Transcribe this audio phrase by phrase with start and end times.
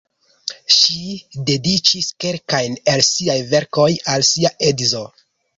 [0.77, 1.01] Ŝi
[1.49, 5.05] dediĉis kelkajn el siaj verkoj al sia edzo.